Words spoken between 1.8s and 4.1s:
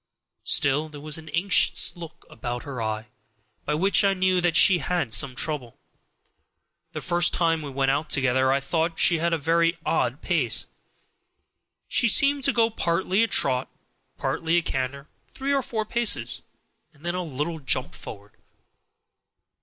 look about her eye, by which